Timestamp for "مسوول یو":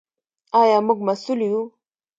1.07-1.61